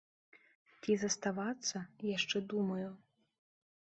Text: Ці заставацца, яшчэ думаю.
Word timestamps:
Ці 0.85 0.95
заставацца, 1.01 1.77
яшчэ 2.17 2.37
думаю. 2.53 2.89